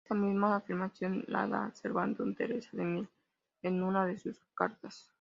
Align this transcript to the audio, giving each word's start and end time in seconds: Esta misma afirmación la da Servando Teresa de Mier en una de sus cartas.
Esta 0.03 0.15
misma 0.15 0.55
afirmación 0.55 1.23
la 1.27 1.45
da 1.47 1.71
Servando 1.75 2.23
Teresa 2.33 2.69
de 2.73 2.83
Mier 2.83 3.09
en 3.61 3.83
una 3.83 4.07
de 4.07 4.17
sus 4.17 4.43
cartas. 4.55 5.07